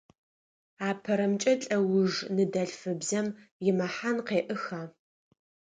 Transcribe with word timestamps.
Апэрэмкӏэ, 0.87 1.53
лӏэуж 1.61 2.13
ныдэлъфыбзэм 2.35 3.27
имэхьан 3.67 4.17
къеӏыха? 4.27 4.81